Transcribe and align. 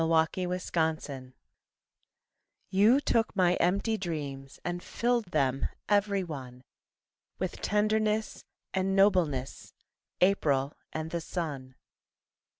Houses 0.01 0.65
of 0.73 0.99
Dreams 0.99 1.33
You 2.71 2.99
took 2.99 3.35
my 3.35 3.53
empty 3.57 3.97
dreams 3.99 4.59
And 4.65 4.81
filled 4.81 5.25
them 5.25 5.69
every 5.87 6.23
one 6.23 6.63
With 7.37 7.61
tenderness 7.61 8.43
and 8.73 8.95
nobleness, 8.95 9.75
April 10.19 10.73
and 10.91 11.11
the 11.11 11.21
sun. 11.21 11.75